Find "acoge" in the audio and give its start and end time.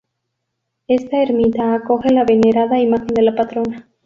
1.75-2.09